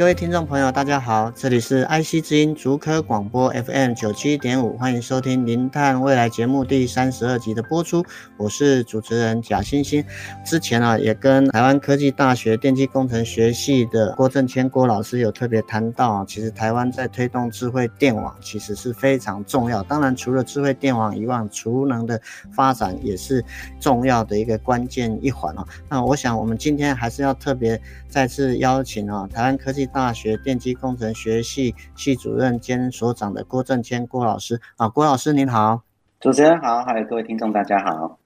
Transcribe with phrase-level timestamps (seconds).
[0.00, 8.02] 各位听众朋友，大家好，这里是 IC 之音竹科广播 FM 九七点五，欢迎收听《零碳未来》节目第三十二集的播出，
[8.38, 10.02] 我是主持人贾欣欣。
[10.42, 19.82] 之前啊，也跟台湾科技大学电气工程学系的郭正谦郭老师有特别谈到啊，其实台湾在推动智慧电网其实是非常重要。
[19.82, 22.18] 当然，除了智慧电网以外，储能的
[22.50, 23.44] 发展也是
[23.78, 25.66] 重要的一个关键一环啊。
[25.90, 27.78] 那我想，我们今天还是要特别
[28.08, 29.89] 再次邀请啊，台湾科技。
[29.92, 35.82] 大学电机工程学系系主任兼所长的郭正谦郭老师啊，郭老师您好，
[36.20, 38.18] 主持人好，还有各位听众大家好。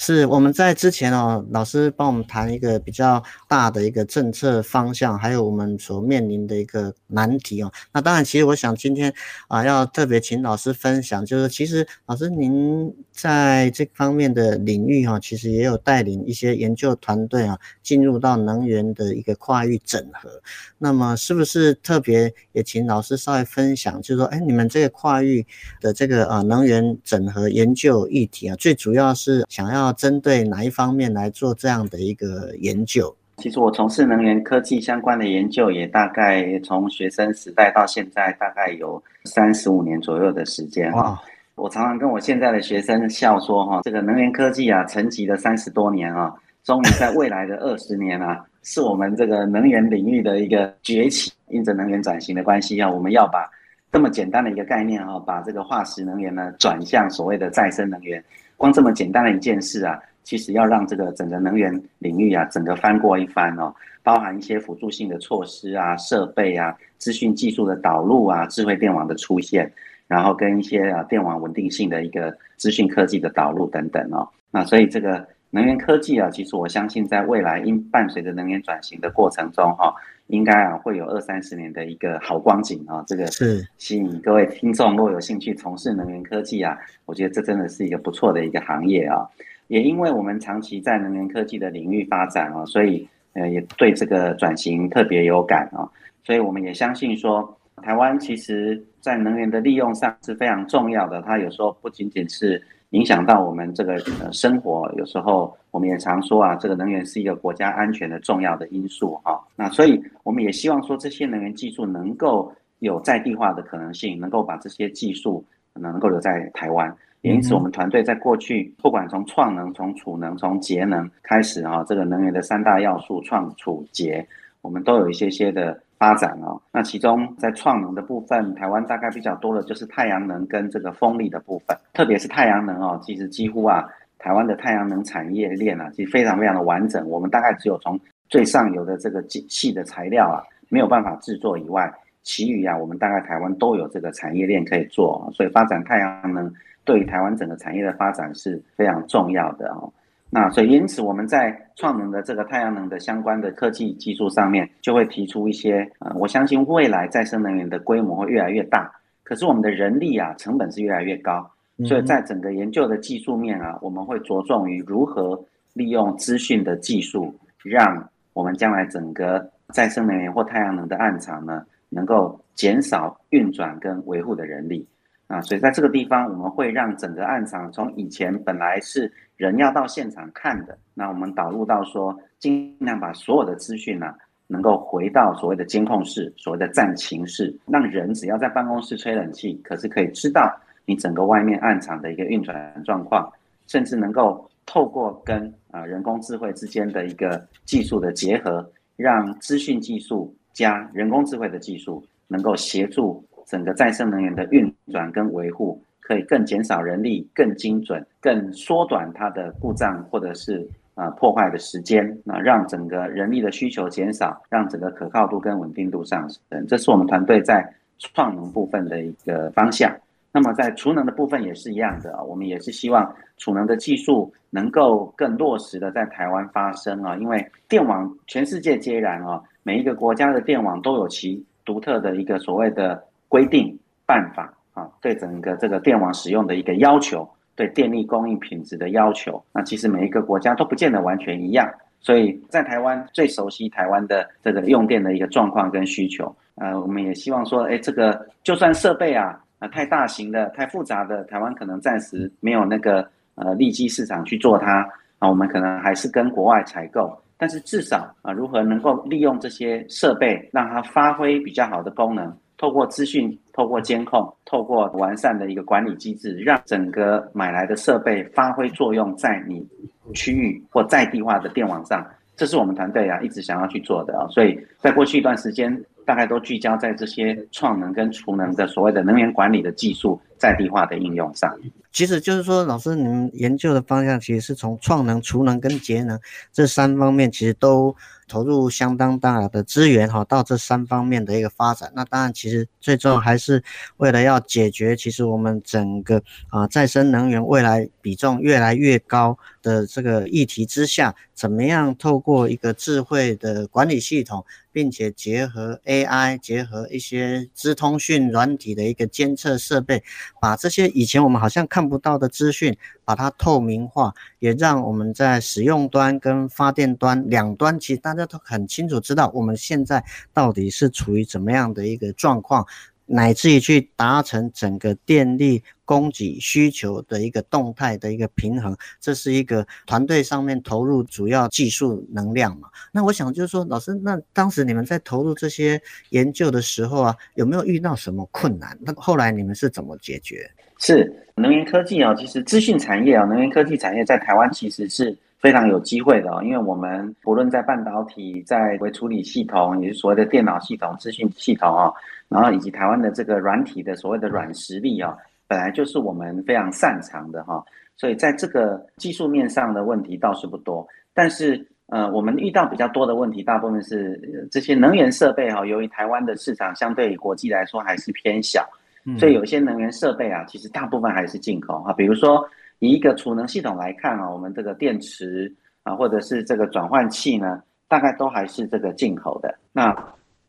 [0.00, 7.72] 是我们在之前哦，老师帮我们谈一个比较大的一个政策方向，还有我们所面临的一个难题哦。
[7.92, 9.12] 那当然，其实我想今天
[9.48, 20.30] 啊，要特别请老师分享，就是其实老师您在这方面的领域哈，其实也有带领一些研究团队啊，进入到能源的一个跨域整合。
[20.78, 25.44] 那么，是不是特别也请老师稍微分享，就是说，哎，你们这个跨域
[25.80, 29.88] 的这个啊能源整合研究议题啊，最主要是想要。
[29.98, 33.12] 针对哪一方面来做这样的一个研究？
[33.38, 40.92] 其实我从事能源科技相关的研究，也大概从学生时代到现在，大概有三十五年左右的时间。
[40.92, 41.20] 哇！
[41.58, 51.32] 我常常跟我现在的学生笑说，哈，这个能源科技啊，沉寂了三十多年啊，终于在未来的二十年啊，是我们这个能源领域的一个崛起。
[51.48, 53.50] 因着能源转型的关系啊，我们要把
[53.90, 58.22] 这么简单的一个概念哈，把这个化石能源呢转向所谓的再生能源。
[58.56, 69.72] 光这么简单的一件事啊，其实要让这个整个能源领域啊，整个翻过一番哦，包含一些辅助性的措施啊、设备啊、资讯技术的导入啊、智慧电网的出现，
[70.08, 74.28] 然后跟一些啊电网稳定性的一个资讯科技的导入等等哦。
[74.50, 79.94] 那所以这个能源科技啊，其实我相信在未来因伴随着能源转型的过程中哈。
[80.28, 86.76] 应该啊，会有二三十年的一个好光景啊，这个是吸引各位听众若有兴趣从事能源科技啊，
[87.06, 89.26] 我觉得这真的是一个不错的一个行业啊。
[89.68, 95.88] 也因为我们长期在能源科技的领域发展啊，所以呃也对这个转型特别有感啊，
[96.22, 102.62] 所以我们也相信说，台湾其实在能源的利用上是非常重要的，它有时候不仅仅是。
[102.92, 109.38] 影响到我们这个呃生活，有时候我们也常说啊，这个能源是一个国家安全的重要的因素哈。
[109.56, 115.44] 那所以我们也希望说，这些能源技术能够有在地化的可能性，能够把这些技术
[115.74, 116.90] 能够留在台湾。
[117.20, 124.26] 也因此，我们团队在过去，不管从创能、从储能、从节能开始啊，这个能源的三大要素创、储、节，
[124.62, 125.78] 我们都有一些些的。
[125.98, 133.84] 发展哦，那其中在创能的部分，台湾大概比较多的就是太阳能跟这个风力的部分，特别是太阳能哦，其实几乎啊，
[134.18, 137.08] 台湾的太阳能产业链啊，其实非常非常的完整。
[137.08, 137.98] 我们大概只有从
[138.28, 141.92] 最上游的这个细的材料啊，没有办法制作以外，
[142.22, 146.52] 其余啊，我们大概台湾都有这个产业链可以做，所以发展太阳能
[146.84, 149.92] 对于台湾整个产业的发展是非常重要的哦。
[150.30, 158.92] 那所以，因此我们在创能的这个太阳能的相关的科技技术上面，就会提出一些呃，我相信未来再生能源的规模会越来越大，
[159.24, 161.50] 可是我们的人力啊成本是越来越高，
[161.86, 167.34] 所以在整个研究的技术面啊，我们会着重于如何利用资讯的技术，
[167.64, 174.86] 让我们将来整个再生能源或太阳能的暗场呢，能够减少运转跟维护的人力。
[175.28, 184.14] 啊，所以在这个地方，我们会让整个案场从以前本来是人要到现场看的，那我们导入到说，尽量把所有的资讯呢，
[184.46, 190.50] 能够回到所谓的监控室，所谓的战情室，让人只要在办公室吹冷气，可是可以知道
[190.86, 193.30] 你整个外面案场的一个运转状况，
[193.66, 198.66] 甚至能够透过跟啊人工智慧之间的一个技术的结合，
[198.96, 203.22] 让资讯技术加人工智慧的技术能够协助。
[203.48, 216.66] 整个再生能源的运转跟维护，可以更减少人力，更精准，更缩短它的故障或者是啊、破坏的时间，那让整个人力的需求减少，让整个可靠度跟稳定度上升。
[216.66, 217.64] 这是我们团队在
[217.98, 219.96] 创能部分的一个方向。
[220.32, 241.68] 那么在储能的部分也是一样的，我们也是希望储能的技术能够更落实的在台湾发生啊，因为电网全世界皆然啊，每一个国家的电网都有其独特的一个所谓的规定办法啊，对整个这个电网使用的一个要求，对电力供应品质的要求，那其实每一个国家都不见得完全一样，
[242.00, 249.40] 所以在台湾最熟悉台湾的这个用电的一个状况跟需求，呃，我们也希望说，哎，这个就算设备啊。
[249.60, 253.04] 啊，太大型的、太复杂的，台湾可能暂时没有那个
[253.34, 254.88] 呃利基市场去做它
[255.18, 257.12] 啊，我们可能还是跟国外采购。
[257.36, 269.66] 但是至少啊，如何能够利用这些设备，让它发挥比较好的功能，透过资讯、透过监控、透过完善的一个管理机制，让整个买来的设备发挥作用在你
[270.12, 272.06] 区域或在地化的电网上，
[272.36, 274.26] 这是我们团队啊一直想要去做的啊。
[274.28, 275.82] 所以在过去一段时间。
[276.08, 281.54] 大概都聚焦在这些创能跟储能的所谓的能源管理的技术在地化的应用上。
[281.98, 286.20] 其实就是说，老师，你们研究的方向其实是从创能、储能跟节能
[286.52, 287.96] 这三方面，其实都
[288.28, 291.90] 投入相当大的资源哈，到这三方面的一个发展。
[291.96, 293.64] 那当然，其实最终还是
[293.96, 310.04] 为了要解决，其实我们整个啊再生能源未来比重越来越高的这个议题之下，怎么样透过一个智慧的管理系统，并且结合 AI，结合一些资通讯软体的一个监测设备，
[310.40, 322.66] 把这些以前我们好像看不到的资讯，把它透明化，也让我们在使用端跟发电端两端，其实大家都很清楚知道我们现在到底是处于怎么样的一个状况，
[323.06, 332.68] 乃至于去达成整个电力供给需求的一个动态的一个平衡，这是一个团队上面投入主要技术能量嘛。
[332.92, 335.80] 那我想就是说，老师，那当时你们在投入这些
[336.10, 338.76] 研究的时候啊，有没有遇到什么困难？
[338.82, 340.50] 那后来你们是怎么解决？
[340.78, 351.92] 是能源科技啊，其实资讯产业啊，能源科技产业在台湾其实是非常有机会的啊，因为我们不论在半导体、在微处理系统，也是所谓的电脑系统、资讯系统啊，
[352.28, 355.16] 然后以及台湾的这个软体的所谓的软实力啊，
[355.46, 357.64] 本来就是我们非常擅长的哈，
[357.96, 368.68] 所以在这个技术面上的问题倒是不多，但是呃，我们遇到比较多的问题，大部分是这些能源设备哈，由于台湾的市场相对于国际来说还是偏小。
[369.16, 371.92] 所以有些能源设备啊，其实大部分还是进口哈。
[371.92, 372.44] 比如说
[372.80, 379.54] 以一个储能系统来看啊，我们这个电池啊，或者是这个转换器呢，大概都还是这个进口的。
[379.72, 379.96] 那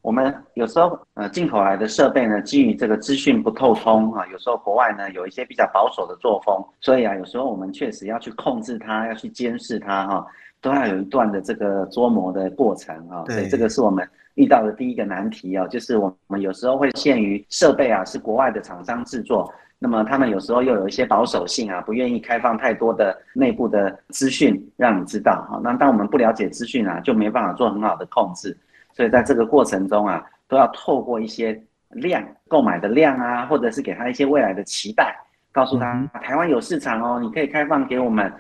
[0.02, 10.28] 我们有时候呃进口来的设备呢，基于这个资讯不透通啊，有时候国外呢有一些比较保守的作风，所以啊，有时候我们确实要去控制它，要去监视它哈，
[10.62, 13.24] 都要有一段的这个琢磨的过程啊。
[13.28, 14.08] 所以这个是我们。
[14.40, 25.60] 遇到的第一个难题哦，就是我们有时候会限于设备啊，是国外的厂商制作，那么他们有时候又有一些保守性啊，不愿意开放太多的内部的资讯让你知道哈。
[25.62, 28.58] 那当我们不了解资讯啊，就没办法做很好的控制，
[28.94, 35.14] 所以在这个过程中啊，都要透过一些量购买的量啊，或者是给他一些未来的期待，
[35.52, 38.32] 告诉他台湾有市场哦，你可以开放给我们。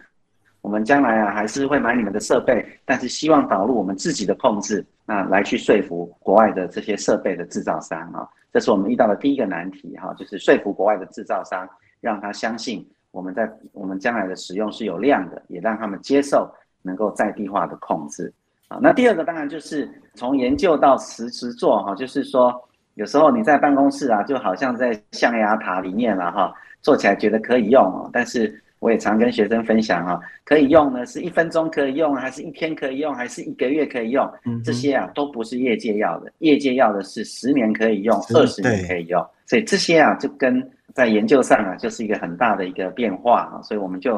[0.62, 11.68] 我们将来啊，还是会买你们的设备，但是希望导入我们自己的控制，那来去说服国外的这些设备的制造商啊，这是我们遇到的第一个难题哈，就是说服国外的制造商，
[12.02, 16.50] 让他相信我们在我们将来的使用是有量的，也让他们接受
[16.82, 18.32] 能够在地化的控制
[18.68, 18.80] 啊。
[18.82, 22.54] 那第二个当然就是从研究到实实做哈，就是说
[22.96, 28.62] 有时候你在办公室啊，就好像在象牙塔里面了哈，做起来觉得可以用，但是。
[28.80, 34.26] 我也常跟学生分享哈，可以用呢，是一分钟可以用，还是一天可以用，还是一个月可以用？
[34.64, 39.26] 这些啊都不是业界要的，业界要的是十年可以用，二十年可以用。
[39.46, 44.16] 所以这些啊就跟在研究上啊就是一个很大的一个变化啊，所以我们就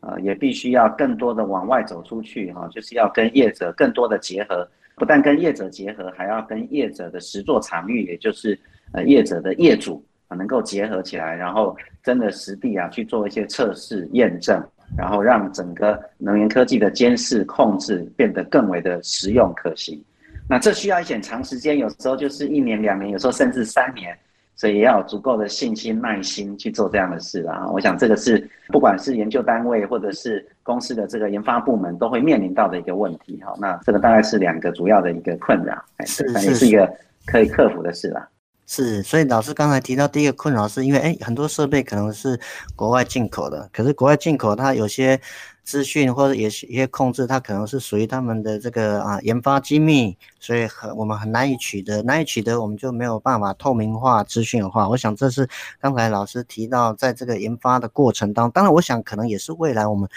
[0.00, 8.58] 呃也必须要更多的往外走出去哈，就是要跟业者更多的结合，不但跟业者结合，还要跟业者的实作场域，也就是
[8.92, 10.04] 呃业者的业主。
[10.34, 14.62] 能够结合起来，然后真的实地啊去做一些测试验证，
[14.96, 20.02] 然后让整个能源科技的监视控制变得更为的实用可行。
[20.48, 24.14] 那这需要一点长时间，有时候就是一年两年，有时候甚至三年，
[24.56, 27.66] 所以也要有足够的信心耐心去做这样的事啊。
[27.70, 33.40] 我想这个是不管是研究单位或者是公司的这个研发部门都会面临到的一个问题。
[33.42, 36.92] 好，那这个大概是两个主要的一个困扰，也是一个
[37.24, 38.28] 可以克服的事啦。
[38.66, 42.40] 是，所以老师刚才提到第一个困扰是因为，哎，很多设备可能是
[42.74, 45.20] 国外进口的，可是国外进口它有些
[45.62, 55.46] 资讯或者也是一些控制，它可能是属于他们的这个啊研发机密，所以很我们很难以取得，难以取得，我们就没有办法透明化资讯的话，我想这是
[55.78, 60.08] 刚才老师提到在这个研发的过程当，当然我想可能也是未来我们。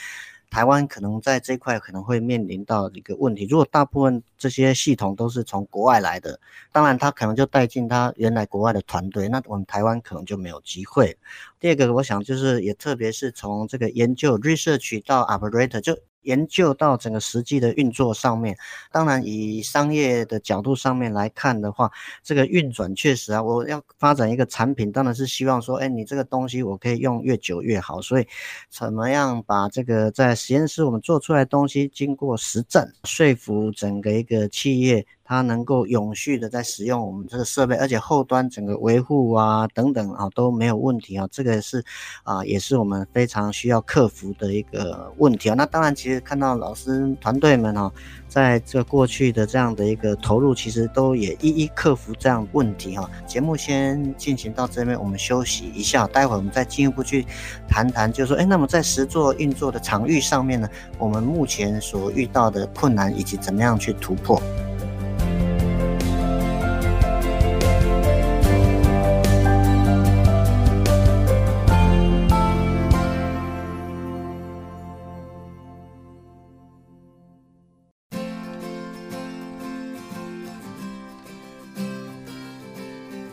[0.55, 6.39] 台湾可能在这块可能会面临到一个问题，如果大部分这些系统都是从国外来的，
[6.71, 11.17] 当然他可能就带进他原来国外的团队，那我们台湾可能就没有机会。
[11.59, 15.97] 第二个，我想就是也特别是从这个研究 research 到 operator 就。
[16.25, 18.57] 研究到整个实际的运作上面，
[18.91, 21.91] 当然以商业的角度上面来看的话，
[22.21, 28.01] 这个运转确实啊，我要发展一个产品，当然是希望说，哎，你这个东西我可以用越久越好。
[28.01, 28.27] 所以，
[28.69, 35.05] 怎么样把这个在实验室我们做出来的东西经过实证，说服整个一个企业。
[35.25, 41.83] 它能够永续的在使用我们这个设备，而且后端整个维护啊等等啊都没有问题啊，这个是
[42.23, 45.55] 啊也是我们非常需要克服的一个问题啊。
[45.55, 47.91] 那当然，其实看到老师团队们哈，
[48.27, 53.09] 在这过去的这样的一个投入，其实都也一一克服这样问题哈。
[53.25, 57.25] 节目先进行到这边，我们休息一下，待会儿我们再进一步去
[57.67, 64.39] 谈谈，就是说，哎，那么在实作运作的场域上面呢，我们目前所遇到的困难以及怎么样去突破。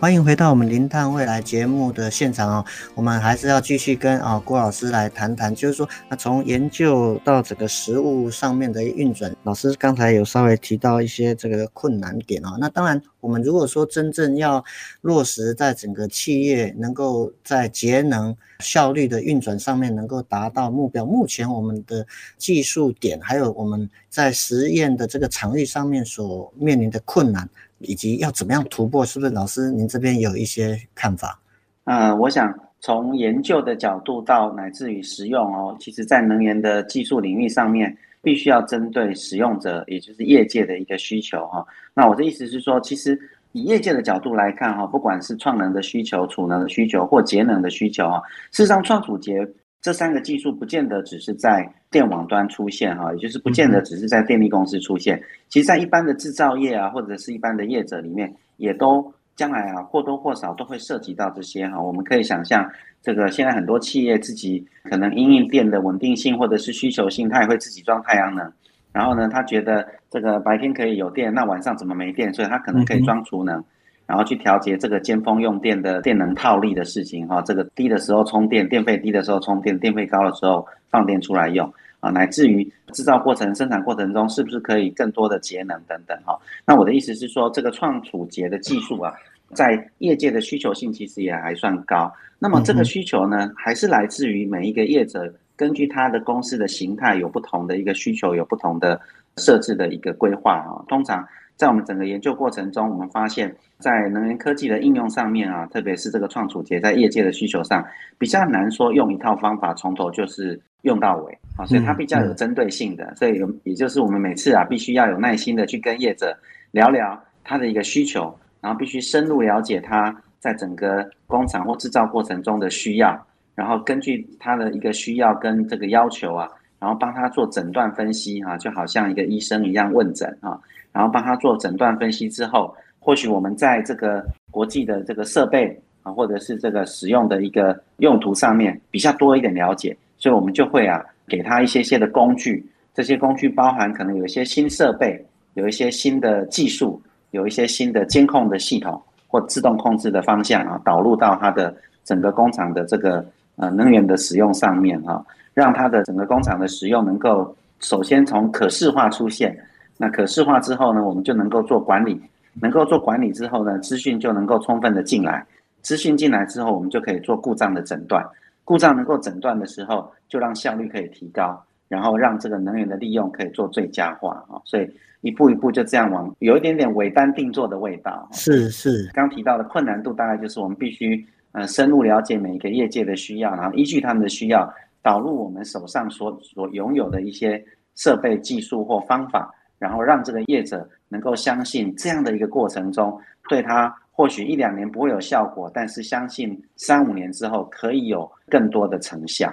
[0.02, 2.64] 欢迎回到我们零碳未来节目的现场哦，
[2.96, 12.56] 我们还是要继续跟啊郭老师来谈谈，就是说，那从研究到整个实物上面的运转，老师刚才有稍微提到一些这个困难点哦。
[12.58, 14.64] 那当然，我们如果说真正要
[15.02, 22.04] 落实在整个企业能够在节能效率的运转上面能够达到目标，目前我们的
[22.36, 27.48] 技术点还有我们在实验的这个场域上面所面临的困难。
[27.82, 31.38] 以及要怎么样突破，是不是老师您这边有一些看法？
[31.84, 41.66] 呃，我想从研究的角度到乃至于实用哦，其实在能源的技术领域上面，必须要针对使用者，也就是业界的一个需求哈。
[41.94, 43.18] 那我的意思是说，其实
[43.52, 49.46] 以业界的角度来看哈，不管是创能的需求、储能的需求或节能的需求啊，事实上创储节。
[49.82, 55.20] 这三个技术不见得只是在电网端出现哈，也就是不见得只是在电力公司出现。
[55.48, 61.82] 其实，在一般的制造业啊，或者是一般的业者里面，也都将来啊或多或少都会涉及到这些哈。
[61.82, 62.64] 我们可以想象，
[63.02, 68.52] 这个现在很多企业自己可能因应电的稳定性或者是需求性，它也会自己装太阳能。
[68.92, 72.32] 然后呢，他觉得这个白天可以有电，那晚上怎么没电？
[72.32, 73.64] 所以他可能可以装储能。
[74.12, 81.66] 然后去调节这个尖峰用电的电能套利的事情哈，这个低的时候充电，电费低的时候充电，电费高的时候放电出来用
[82.00, 86.38] 啊，乃至于制造过程、生产过程中是不是可以更多的节能等等哈。
[86.66, 89.14] 那我的意思是说，这个创储节的技术啊，
[89.54, 92.12] 在业界的需求性其实也还算高。
[92.38, 99.00] 那么这个需求呢，还是来自于每一个业者根据他的公司的形态有不同的一个需求，有不同的
[99.38, 101.26] 设置的一个规划啊，通常。
[101.56, 107.84] 在我们整个研究过程中，我们发现，在能源科技的应用上面啊，特别是这个创储节在业界的需求上，
[108.18, 113.14] 比较难说用一套方法从头就是用到尾啊，所以它比较有针对性的。
[113.14, 116.36] 所以有，也就是我们每次啊，必须要有耐心的去跟业者
[116.72, 126.48] 聊聊他的一个需求，然后必须深入了解他在整个工厂或制造过程中的需要，然后根据他的一个需要跟这个要求啊，
[126.80, 130.58] 然后帮他做诊断分析啊，就好像一个医生一样问诊啊。
[130.92, 153.24] 然后帮他做诊断分析之后，或许我们在这个国际的这个设备啊，或者是这个使用的一个用途上面比较多一点了解，所以我们就会啊给他一些些的工具，这些工具包含可能有一些新设备，有一些新的技术，有一些新的监控的系统或自动控制的方向啊，导入到它的整个工厂的这个
[153.56, 159.58] 呃能源的使用上面啊，让它的整个工厂的使用能够首先从可视化出现。
[159.98, 162.20] 那可视化之后呢，我们就能够做管理，
[162.60, 165.46] 能够做管理之后呢，资讯就能够充分的进来，
[165.80, 168.24] 资讯进来之后，我们就可以做故障的诊断，
[168.64, 178.28] 故障能够诊断的时候，就让效率可以提高，然后让这个能源的利用可以做最佳化啊，所以一步一步就这样往有一点点尾单定做的味道。
[178.32, 184.68] 是是，刚提到的困难度大概就是我们必须呃深入了解每一个业界的需要，然后依据他们的需要
[185.00, 189.52] 导入我们手上所所拥有的一些设备技术或方法。
[189.82, 199.52] 然后让这个业者能够相信这样的一个过程中，对他或许一两年不会有效果，但是相信三五年之后可以有更多的成效。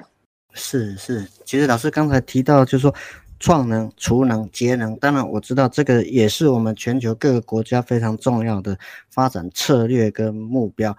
[0.53, 2.93] 是是，其实老师刚才提到，就是说
[3.39, 8.77] 创能、储能、节能，当然我知道这个也是我们全球各个国家非常重要的
[9.09, 10.95] 发展策略跟目标。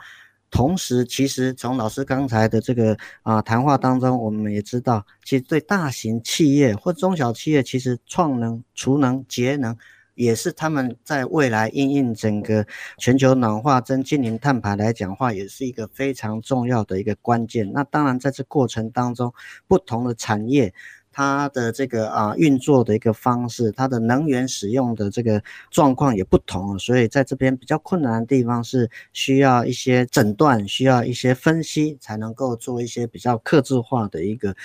[0.51, 9.77] 同时，其实从老师刚才的这个啊谈话当中，我们也知道，其实对大型企业或中小企业，其实创能、储能、节能。
[10.17, 12.67] 也是他们在未来应应整个
[12.99, 17.73] 全球暖化、跟净零碳排来讲话，也是一个非常重要的一个关键。
[17.73, 19.33] 那当然，在这过程当中，
[19.67, 20.75] 不同的产业。
[21.21, 34.57] 它的这个啊运作的一个方式，它的能源使用的这个状况也不同，所以在这边比较困难的地方是需要一些诊断，需要一些分析，才能够做一些比较克制化的一个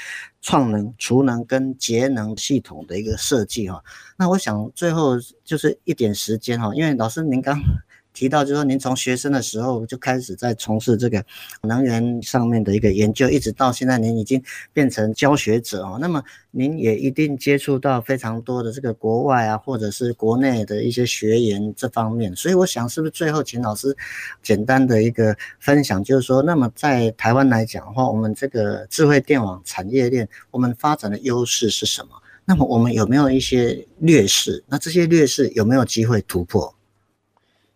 [0.41, 3.83] 创能、储能跟节能系统的一个设计哈。
[4.15, 7.59] 那我想最后就是一点时间哈，因为老师您刚。
[8.15, 11.23] 提到就是说，您从学生的时候就开始在从事这个
[11.61, 14.41] 能源上面的一个研究，一直到现在，您已经
[14.71, 15.97] 变成教学者哦。
[15.99, 22.33] 那么您也一定接触到非常多的这个国外啊，或者是国内的一些学员这方面。
[22.35, 23.95] 所以我想，是不是最后请老师
[24.41, 32.09] 简单的一个分享，就是说，那么在台湾来讲的话，我们这个智慧电网产业链，我们发展的优势是什么？
[32.45, 34.63] 那么我们有没有一些劣势？
[34.67, 36.73] 那这些劣势有没有机会突破？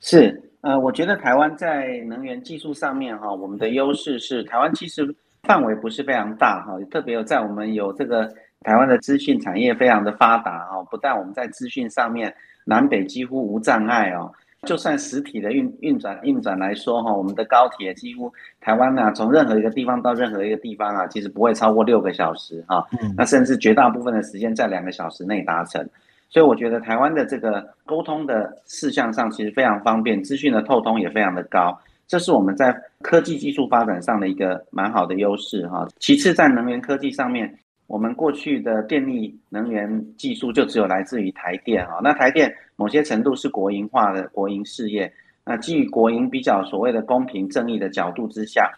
[0.02, 5.06] 是，呃，我觉得台湾在能源技术上面哈，我们的优势是台湾其实
[5.44, 8.26] 范围不是非常大哈，特别有在我们有这个
[8.62, 12.34] 台湾的资讯产业非常的发达哈，不但我们在资讯上面
[12.66, 14.32] 南北几乎无障碍哦，
[14.64, 22.86] 就算实体的运运转运转来说哈，我们的高铁几乎台湾呢，从任何一个地方到任何一个地方啊，其实不会超过六个小时哈，
[23.18, 25.86] 那甚至绝大部分的时间在两个小时内达成。
[26.30, 31.76] 所以我觉得台湾的这个沟通的事项上其实非常方便，资讯的透通也非常的高，
[32.08, 32.72] 这是我们在
[33.02, 35.88] 科技技术发展上的一个蛮好的优势哈。
[35.98, 37.52] 其次，在能源科技上面，
[37.88, 42.00] 我们过去的电力能源技术就只有来自于台电哈。
[42.04, 45.12] 那台电某些程度是国营化的国营事业，
[45.44, 48.72] 那基于国营比较所谓的公平正义的角度之下，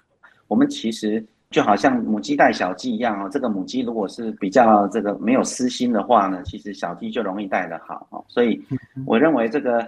[0.48, 1.22] 我们其实。
[1.52, 8.24] 就好像母鸡带小鸡一样哦，这个母鸡如果是比较这个没有私心的话呢，其实小鸡就容易带得好哦。
[8.30, 8.60] 所以
[9.06, 9.86] 我认为这个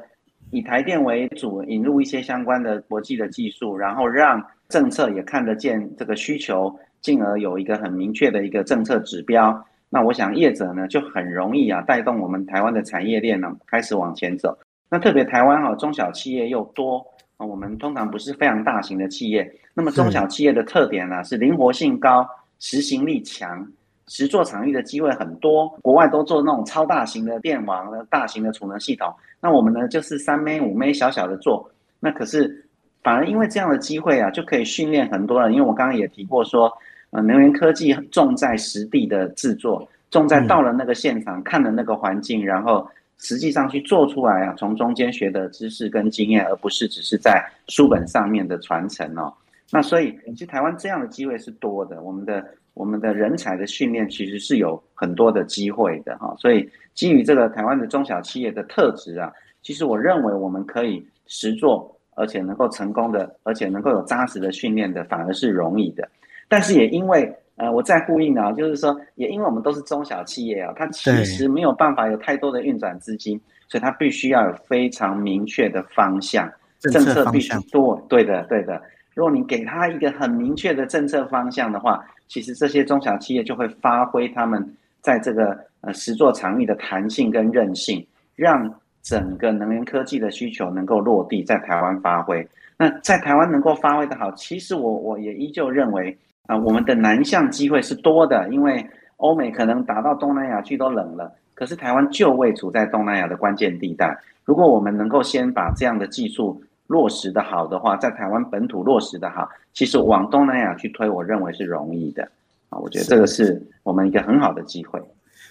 [0.52, 9.65] 以台电为主，引入一些相关的国际的技术，然后让政策也看得见这个需求，进而有一个很明确的一个政策指标。
[9.89, 14.58] 那我想业者呢就很容易啊带动我们台湾的产业链呢开始往前走。
[14.89, 17.02] 那特别台湾哈中小企业又多。
[17.38, 22.27] 我们通常不是非常大型的企业，那么中小企业的特点呢是灵活性高、
[22.59, 23.67] 实行力强、
[24.07, 25.67] 实作场域的机会很多。
[25.81, 31.69] 国外都做那种超大型的电网、大型的储能系统，那我们呢就是三枚五枚小小的做。
[31.99, 32.65] 那可是
[33.01, 35.53] 反而因为这样的机会啊，就可以训练很多人。
[35.53, 36.71] 因为我刚刚也提过说，
[37.12, 42.88] 呃，能源科技重在实地的制作，重在到了那个现场、嗯、看了那个环境，然后。
[43.19, 49.31] 实际上去做出来啊，从中间学的知识跟经验，而不是只是在书本上面的传承哦。
[49.73, 56.33] 那所以，其实台湾这样的机会是多的，我们的我们的人才的训练其实是有很多的机会的哈。
[56.38, 59.31] 所以，基于这个台湾的中小企业的特质啊，
[59.62, 66.07] 其实我认为我们可以实做，而且能够成功的，而且能够有扎实的训练的，反而是容易的。
[66.47, 67.36] 但是也因为。
[67.55, 78.03] 呃，我再呼应啊，就是说，也因为我们都是中小企业啊，它其实没有办法有太多的运转资金，所以它必须要有非常明确的方向，政策必须多。
[78.09, 78.81] 对的，对的。
[79.13, 84.63] 如果你给他一个很明确的政策方向的话，其实这些中小企业就会发挥他们
[85.02, 92.47] 在这个呃实作场域的弹性跟韧性，让整个能源科技的需求能够落地在台湾发挥。
[92.78, 96.17] 那在台湾能够发挥的好，其实我我也依旧认为。
[96.45, 104.13] 啊，我们的南向机会是多的，因为欧美可能打到东南亚去都冷了，可是台湾就位处在东南亚的关键地带。
[104.43, 106.62] 如果我们能够先把这样的技术
[106.93, 112.23] 落实的好的话，在台湾本土落实的好，其实往东南亚去推，我认为是容易的。
[112.69, 115.01] 啊，我觉得这个是我们一个很好的机会。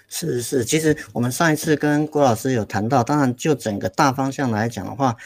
[0.09, 5.16] 是是，其实我们上一次跟郭老师有谈到，当然就整个大方向来讲的话。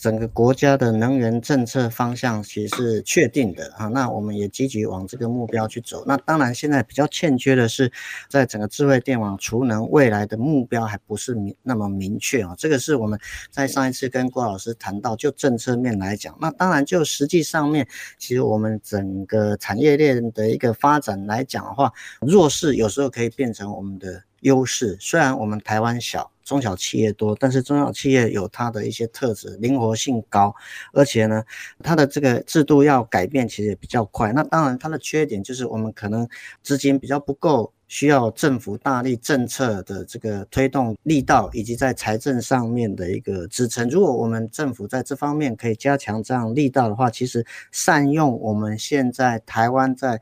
[0.00, 6.04] 整个国家的能源政策方向其实是确定的啊，那我们也积极往这个目标去走。
[6.06, 7.90] 那当然，现在比较欠缺的是，
[8.28, 12.54] 在整个智慧电网储能未来的目标还不是明那么明确啊。
[12.56, 13.18] 这个是我们
[13.50, 17.84] 在上一次跟郭老师谈到，就政策面来讲，那当然就实际上面，
[18.18, 24.96] 其实我们整个产业链的一个发展来讲的话，弱势有时候可以变成我们的优势。
[25.00, 26.30] 虽然我们台湾小。
[26.48, 30.54] 中小企业多，但是中小企业有它的一些特质，灵活性高，
[30.94, 31.44] 而且呢，
[31.82, 34.32] 它的这个制度要改变其实也比较快。
[34.32, 36.26] 那当然它的缺点就是我们可能
[36.62, 37.70] 资金比较不够。
[37.90, 43.88] 需要政府大力政策的这个推动力道，以及在财政上面的一个支撑。
[43.88, 50.20] 如果我们政府在这方面可以加强这样力道的话，其实善用我们现在台湾在。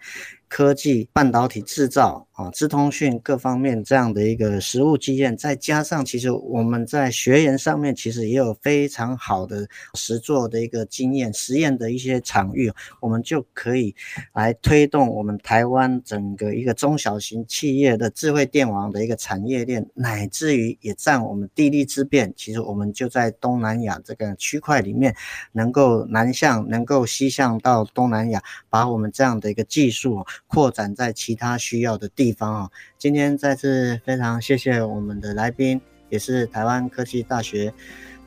[0.48, 13.94] 科技、半导体制造啊，资通讯各方面这样的一个实务经验，再加上其实我们在学研上面其实也有非常好的实作的一个经验、实验的一些场域，我们就可以
[14.34, 22.32] 来推动我们台湾整个一个中小型企业的智慧电网的一个产业链，乃至于也占我们地利之便。
[22.36, 25.14] 其实我们就在东南亚这个区块里面，
[25.52, 30.24] 能够南向、能够西向到东南亚，把我们这样的一个技术。
[30.46, 32.70] 扩展在其他需要的地方啊！
[32.98, 37.72] 今天再次非常谢谢我们的来宾，也是台湾科技大学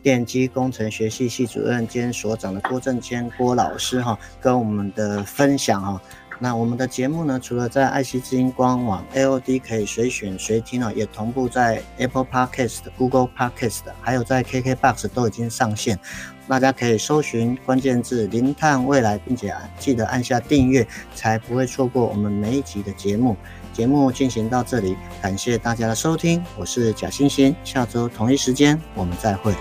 [0.02, 6.02] 电机工程学系系主任兼所长的郭正谦郭老师哈，跟我们的分享哈。
[6.42, 16.00] 那我们的节目呢，除了在爱惜之音官网 AOD 可以随选随听哦，也同步在 Apple Podcast、Google Podcast，还有在 KKBox 都已经上线。
[16.50, 23.38] 大家可以搜寻关键字“零碳未来”，并且记得按下订阅，才不会错过我们每一集的节目。
[23.72, 29.54] 节目进行到这里，感谢大家的收听，我是贾欣欣，下周同一时间我们再会。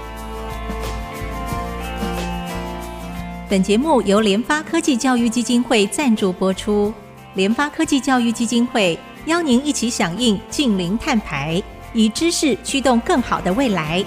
[3.50, 6.90] 本节目由联发科技教育基金会赞助播出，
[7.34, 14.02] 联发科技教育基金会邀您一起响应净零碳排，以知识驱动更好的未来。